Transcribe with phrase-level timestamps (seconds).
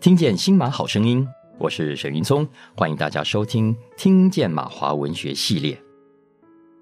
[0.00, 5.74] 听见新马好声音，我是沈云聪，欢迎大家收听《听见马华文学系列》。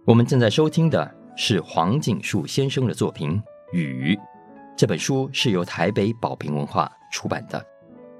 [0.04, 3.32] 我们正在收听的是黄锦树先生的作品
[3.76, 4.14] 《雨》，
[4.76, 7.60] 这本书是由台北宝瓶文化出版的。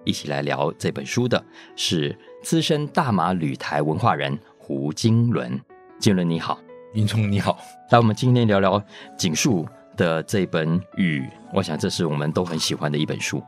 [0.05, 1.41] 一起来聊这本书的
[1.77, 5.61] 是资深大马旅台文化人胡金伦。
[6.01, 6.59] 金伦你好，
[6.95, 7.57] 云聪你好。
[7.93, 8.83] 来，我们今天聊聊
[9.17, 9.65] 锦树
[9.97, 11.21] 的这本《雨》，
[11.55, 13.41] 我想这是我们都很喜欢的一本书。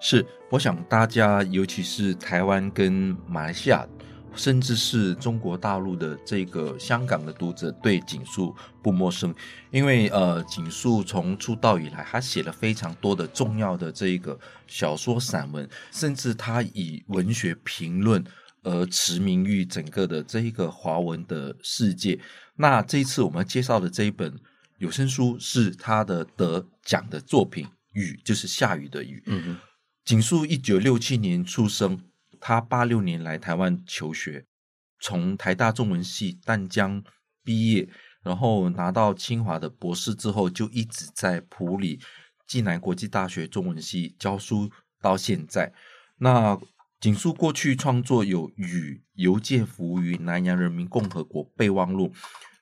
[0.00, 3.86] 是，我想大家，尤其是台湾跟马来西亚，
[4.34, 9.34] 甚至是中国大陆的这个香港的读者，对锦树不陌生，
[9.70, 18.22] 因为呃，锦树从出道以来，他写了非常多的重要的这个小说、散文，甚至他以文学评论
[18.62, 22.18] 而驰名于整个的这一个华文的世界。
[22.54, 24.32] 那这一次我们介绍的这一本
[24.78, 29.22] 有声书，是他的得奖的作品《雨》，就是下雨的雨。
[29.26, 29.56] 嗯哼
[30.06, 30.16] 哼。
[30.16, 32.00] 锦树一九六七年出生，
[32.40, 34.46] 他八六年来台湾求学，
[35.00, 37.02] 从台大中文系淡江
[37.42, 37.88] 毕业，
[38.22, 42.00] 然后拿到清华的博士之后，就一直在普里
[42.46, 45.72] 暨南国际大学中文系教书到现在。
[46.18, 46.56] 那
[47.00, 52.08] 锦树过去创作有《雨》《邮件服务于南洋人民共和国备忘录》《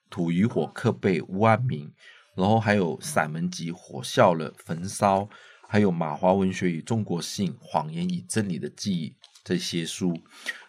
[0.08, 1.88] 土与火克备万民》，
[2.34, 5.20] 然后还有散文集《火笑了焚烧》。
[5.68, 10.20] 还有马华文学与中国性、谎言与真理的记忆这些书。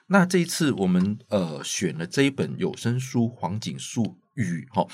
[0.07, 4.87] 那这一次我们呃选了这一本有声书《黄锦树雨》哈。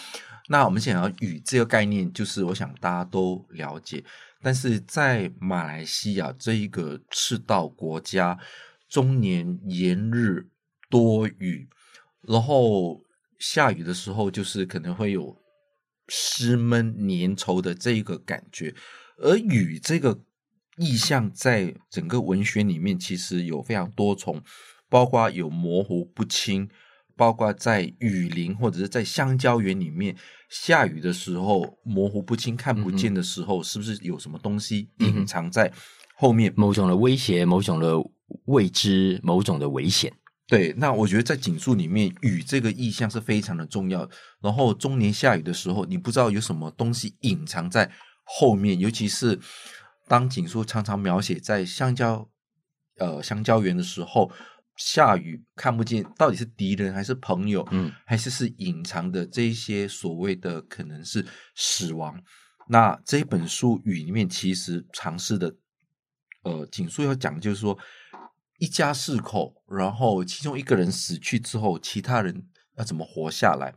[0.48, 4.04] 那我们想要“雨”这个概念，就是我想大家都了解。
[4.42, 8.38] 但是在马来西亚这一个赤道国家，
[8.90, 10.48] 终年炎日
[10.90, 11.70] 多雨，
[12.22, 13.02] 然后
[13.38, 15.38] 下雨的时候，就是可能会有
[16.08, 18.74] 湿闷粘稠的这一个感觉。
[19.22, 20.20] 而雨这个
[20.78, 24.42] 意象，在整个文学里面，其实有非常多重，
[24.90, 26.68] 包括有模糊不清，
[27.16, 30.16] 包括在雨林或者是在香蕉园里面
[30.50, 35.72] 下雨的时候，模糊不清看不见的时候，嗯、是不是有什么东西隐藏在
[36.16, 36.52] 后面？
[36.56, 37.96] 某种的威胁，某种的
[38.46, 40.12] 未知，某种的危险。
[40.48, 44.10] 对，那我觉得在锦树里面，雨这个意象是非常的重要。
[44.42, 47.92] 然后中年下雨的时候，你不知道有什么东西隐藏在。
[48.34, 49.38] 后面，尤其是
[50.08, 52.30] 当锦树常常描写在香蕉，
[52.98, 54.32] 呃，香蕉园的时候，
[54.78, 61.26] 下雨看不见，到底是敌人还是朋友，嗯，还是是隐藏的这一些所谓的可能是
[61.56, 62.24] 死亡。
[62.70, 65.54] 那这一本书《雨》里面其实尝试的，
[66.44, 67.78] 呃，锦树要讲就是说，
[68.60, 73.74] 一家四口，然后其中一个人死去之后，其他人要怎么活下来？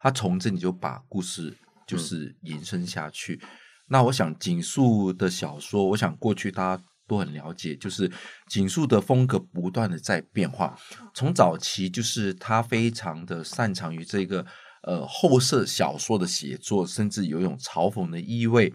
[0.00, 1.54] 他从这里就把故事
[1.86, 3.38] 就是延伸下去。
[3.42, 3.48] 嗯
[3.88, 8.10] 那我想锦树的小说，我想过去大家都很了解，就是
[8.46, 10.78] 锦树的风格不断的在变化。
[11.14, 14.44] 从早期就是他非常的擅长于这个
[14.82, 18.74] 呃后设小说的写作，甚至有一种嘲讽的意味。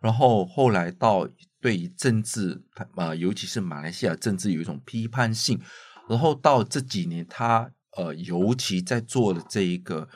[0.00, 1.28] 然后后来到
[1.60, 2.60] 对于政治，
[2.96, 5.60] 呃尤其是马来西亚政治有一种批判性。
[6.08, 10.08] 然后到这几年他呃尤其在做了这一个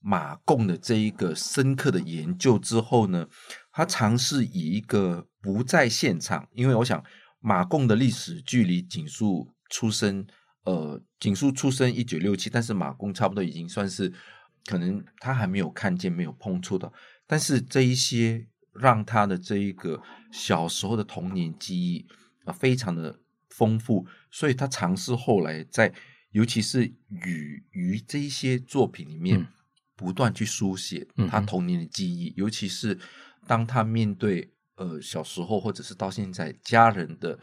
[0.00, 3.28] 马共的这一个深刻的研究之后呢。
[3.76, 7.04] 他尝试以一个不在现场，因为我想
[7.40, 10.24] 马贡的历史距离锦树出生，
[10.62, 14.12] 呃，锦树出生一九六七，但是马贡差不多已经算是
[14.66, 16.92] 可能他还没有看见、没有碰触的，
[17.26, 22.06] 但是这一些让他的这一个小时候的童年记忆
[22.44, 23.18] 啊、呃，非常的
[23.50, 25.92] 丰富，所以他尝试后来在
[26.30, 29.44] 尤其是与于这一些作品里面
[29.96, 33.00] 不断去书写他童年的记忆，嗯、尤其是。
[33.46, 37.38] 当他面对呃小时候或者是到现在家人的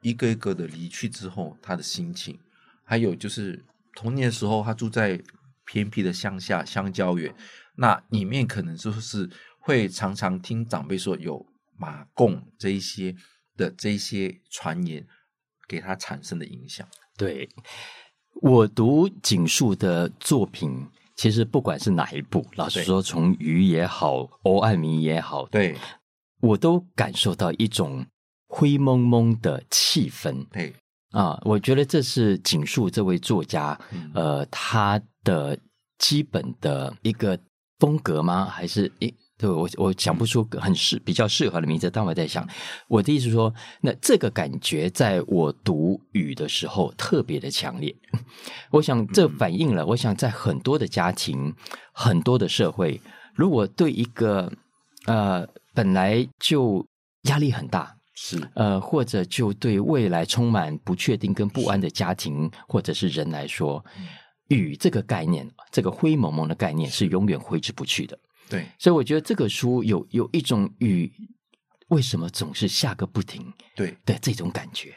[0.00, 2.38] 一个一个的离去之后，他的心情，
[2.84, 3.64] 还有就是
[3.94, 5.20] 童年的时候他住在
[5.64, 7.34] 偏僻的乡下香蕉园，
[7.76, 11.44] 那里面可能就是会常常听长辈说有
[11.76, 13.14] 马共这一些
[13.56, 15.06] 的这一些传言
[15.66, 16.86] 给他产生的影响。
[17.16, 17.48] 对，
[18.34, 20.86] 我读锦树的作品。
[21.18, 25.76] 其实不管是哪一部，老实说，从鱼也好，欧爱民也好，对，
[26.40, 28.06] 我都感受到一种
[28.46, 30.46] 灰蒙蒙的气氛。
[30.52, 30.72] 对
[31.10, 35.58] 啊，我觉得这是景树这位作家，嗯、呃，他的
[35.98, 37.36] 基本的一个
[37.80, 38.44] 风格吗？
[38.44, 39.12] 还是一？
[39.38, 42.44] 对，我我想不出很适比较适合的名字，但我在想，
[42.88, 47.94] 我的意思是说，那这个感觉在我读雨的时候特别的强烈。
[48.72, 51.54] 我想这反映了，我想在很多的家庭、
[51.92, 53.00] 很多的社会，
[53.32, 54.52] 如果对一个
[55.06, 56.84] 呃本来就
[57.22, 63.84] 压力很大，是呃，或者就对未来充满不确定跟不安的家庭或者是人来说，
[64.48, 68.18] 雨这个概念，这个灰蒙蒙的概念是永远挥之不去的。
[68.48, 71.12] 对，所以我觉得这个书有有一种雨
[71.88, 74.96] 为什么总是下个不停，对的这种感觉。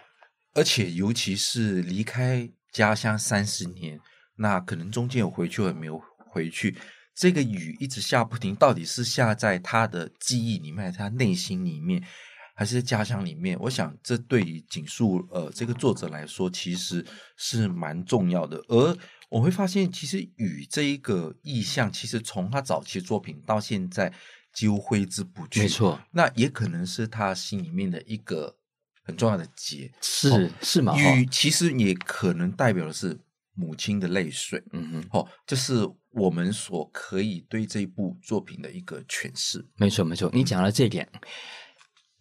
[0.53, 3.99] 而且尤其是离开家乡三十年，
[4.35, 6.01] 那可能中间有回去，有没有
[6.31, 6.77] 回去。
[7.13, 12.01] 这个雨一直下不停，到底是下在他的记忆里面，还是他内心里面，
[12.55, 13.57] 还是在家乡里面？
[13.59, 17.05] 我想，这对于井树呃这个作者来说，其实
[17.37, 18.57] 是蛮重要的。
[18.69, 18.97] 而
[19.31, 24.13] 我会发现，其实雨这一个意象，其实从他早期作品到现在
[24.53, 25.61] 几乎挥之不去。
[25.61, 28.57] 没错，那也可能是他心里面的一个
[29.03, 29.91] 很重要的结。
[30.01, 30.95] 是、哦、是吗？
[30.95, 33.17] 雨其实也可能代表的是
[33.53, 34.61] 母亲的泪水。
[34.73, 35.89] 嗯哼，哦，就是。
[36.13, 41.09] 我们所可以对这部作品的一个诠释，没错没错，你讲了这一点。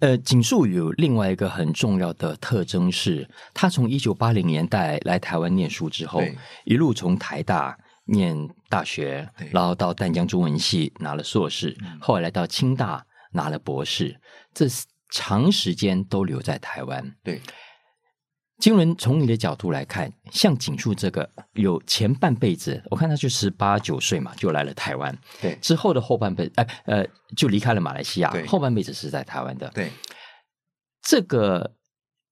[0.01, 6.23] 呃，锦树有另外一个很重要的特征是，他从一九八零年代来台湾念书之后，
[6.65, 14.19] 一路从台大念大学，然后到淡江中文系拿了硕士，后来来到清大拿了博士，
[14.53, 14.67] 这
[15.11, 17.15] 长时间都留在台湾。
[17.23, 17.41] 对。
[18.61, 25.17] 金伦，从你的角度来看，像景树这个有前半辈子，我看他就十八九岁嘛，就来了台湾。
[25.41, 28.31] 对，之后的后半辈子，哎呃，就离开了马来西亚。
[28.31, 29.71] 对，后半辈子是在台湾的。
[29.75, 29.91] 对，
[31.03, 31.75] 这个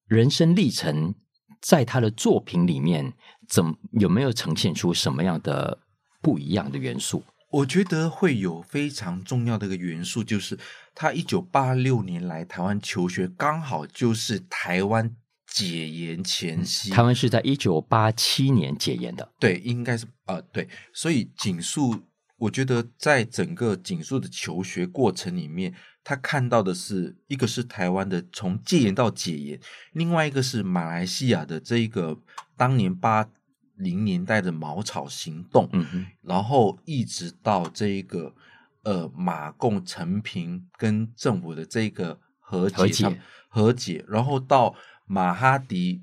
[0.06, 1.14] 人生历程，
[1.62, 3.14] 在他的作品里面，
[3.48, 5.78] 怎有没有呈现出什么样的
[6.20, 7.24] 不一样的元素？
[7.50, 10.58] 我觉得会有非常重要的一个元素，就是
[10.94, 15.16] 他一九八六年来台湾求学，刚好就是台湾。
[15.50, 19.32] 解严前夕，台湾是在一九八七年解严的。
[19.40, 20.68] 对，应该是啊、呃，对。
[20.92, 22.02] 所以井树，
[22.36, 25.74] 我觉得在整个井树的求学过程里面，
[26.04, 29.58] 他看到的是一个是台湾的从戒严到解严，
[29.92, 32.18] 另外一个是马来西亚的这一个
[32.54, 33.26] 当年八
[33.76, 38.34] 零年代的茅草行动，嗯哼，然后一直到这一个
[38.82, 44.74] 呃马共陈平跟政府的这个和解，和解，和解，然后到。
[45.08, 46.02] 马哈迪，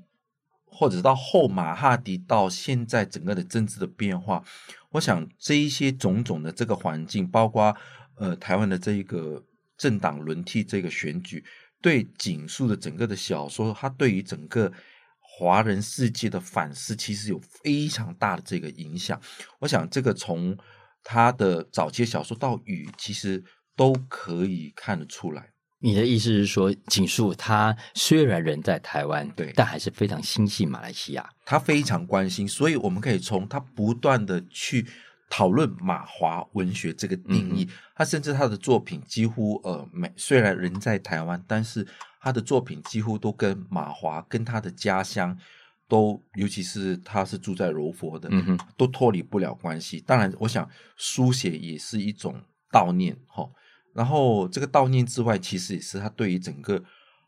[0.66, 4.44] 或者到后马哈迪到现在整个的政治的变化，
[4.90, 7.74] 我想这一些种种的这个环境，包括
[8.16, 9.44] 呃台湾的这一个
[9.78, 11.44] 政党轮替这个选举，
[11.80, 14.72] 对井树的整个的小说，它对于整个
[15.20, 19.20] 华人世界的反思，其实有非常大的这个影响。
[19.60, 20.56] 我想这个从
[21.04, 23.44] 他的早期小说到雨，其实
[23.76, 25.52] 都可以看得出来。
[25.86, 34.84] 你的意思是说，景树他虽然人在台湾，对，但还是非常心系马来西亚，他非常关心，所以我们可以从他不断的去
[35.30, 37.62] 讨论马华文学这个定义。
[37.70, 41.86] 嗯、他甚至他的作品几乎呃，没虽然人在台湾，但是
[42.20, 45.38] 他的作品几乎都跟马华跟他的家乡
[45.86, 50.00] 都，尤其是他是住在柔佛的，嗯哼，都脱离不了关系。
[50.04, 52.34] 当然，我想书写也是一种
[52.72, 53.48] 悼念，哈。
[53.96, 56.84] 然后，这个悼念之外，其实也是他对于整个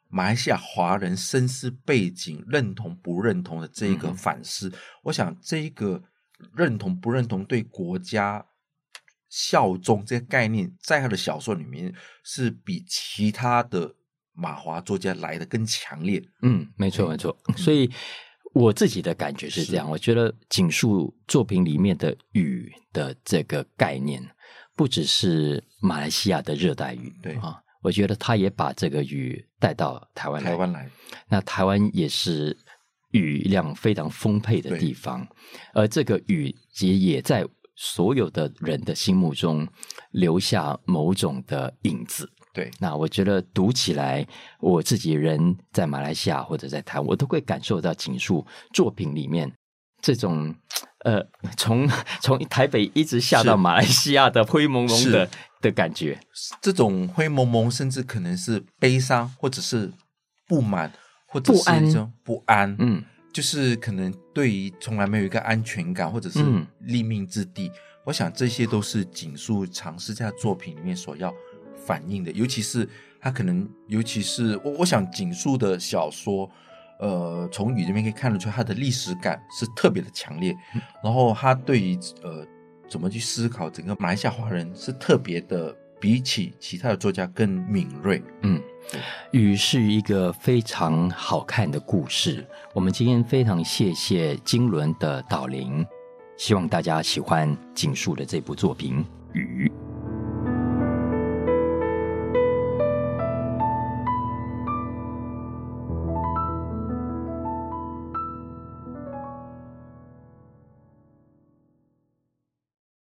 [0.09, 4.69] 马来西亚华人身世背景认同不认同的这一个反思。
[4.69, 4.73] 嗯、
[5.05, 6.03] 我想，这一个
[6.55, 8.44] 认同不认同对国家
[9.31, 13.94] 效忠这个概念，在他的小说里面是比其他的
[14.35, 16.22] 马华作家来的更强烈。
[16.43, 17.34] 嗯，没错，没错。
[17.56, 17.91] 所以
[18.53, 24.22] 我自己的感觉是这样，我觉得井树作品里面的雨的这个概念。
[24.79, 30.51] 不只是马来西亚的热带雨，对啊，我觉得他也把这个雨带到台湾来。
[30.53, 30.89] 台湾来，
[31.29, 32.56] 那台湾也是
[33.11, 35.27] 雨量非常丰沛的地方，
[35.75, 37.44] 而这个雨也也在
[37.75, 39.67] 所有的人的心目中
[40.13, 42.31] 留下某种的影子。
[42.55, 44.25] 对，那我觉得读起来，
[44.61, 49.53] 我自己人在马来西亚或者在台湾，我都会感受到井树作品里面
[50.01, 50.55] 这种。
[51.08, 51.88] 呃，从
[52.20, 55.27] 从台北一直下到马来西亚的灰蒙蒙的
[55.62, 56.20] 的感觉，
[56.60, 59.91] 这种灰蒙蒙，甚至可能是悲伤，或者是
[60.46, 60.93] 不满，
[61.27, 62.77] 或者是一种不安。
[62.79, 66.44] 嗯，就是可能对于从来没有一个安全感，或者是
[66.81, 67.69] 立命之地。
[67.69, 67.72] 嗯、
[68.05, 71.32] 我想这些都是井树尝试在作品里面所要
[71.86, 72.86] 反映的，尤其是
[73.19, 76.50] 他可能，尤其是我，我想井树的小说。
[77.00, 80.56] 呃，从雨这边可以看得出，他的历史感是特别的强烈。
[80.74, 82.46] 嗯、然后他对于呃
[82.88, 88.22] 怎么去思考整个马来西亚华人是特别的，比起其他的作家更敏锐。
[88.43, 88.60] 嗯，
[89.31, 92.46] 雨是一个非常好看的故事。
[92.74, 95.86] 我们今天非常谢谢金轮的导聆，
[96.36, 99.05] 希望大家喜欢井树的这部作品
[99.38, 99.70] 《雨》。